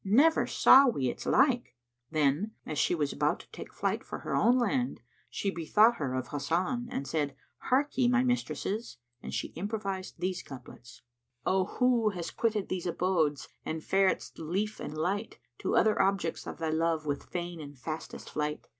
Never 0.03 0.47
saw 0.47 0.87
we 0.87 1.09
its 1.09 1.27
like." 1.27 1.75
Then, 2.09 2.53
as 2.65 2.79
she 2.79 2.95
was 2.95 3.13
about 3.13 3.41
to 3.41 3.51
take 3.51 3.71
flight 3.71 4.03
for 4.03 4.17
her 4.21 4.35
own 4.35 4.57
land, 4.57 4.99
she 5.29 5.51
bethought 5.51 5.97
her 5.97 6.15
of 6.15 6.29
Hasan 6.29 6.87
and 6.89 7.07
said, 7.07 7.35
"Hark 7.59 7.95
ye, 7.95 8.07
my 8.07 8.23
mistresses!" 8.23 8.97
and 9.21 9.31
she 9.31 9.49
improvised 9.49 10.15
these 10.17 10.41
couplets,[FN#94] 10.41 11.41
"O 11.51 11.65
who 11.65 12.09
hast 12.09 12.35
quitted 12.35 12.67
these 12.67 12.87
abodes 12.87 13.47
and 13.63 13.83
faredst 13.83 14.39
lief 14.39 14.79
and 14.79 14.97
light 14.97 15.37
* 15.49 15.57
To 15.59 15.75
other 15.75 16.01
objects 16.01 16.47
of 16.47 16.57
thy 16.57 16.71
love 16.71 17.05
with 17.05 17.25
fain 17.29 17.59
and 17.61 17.77
fastest 17.77 18.31
flight! 18.31 18.67